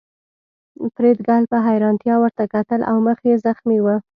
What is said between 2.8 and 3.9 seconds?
او مخ یې زخمي و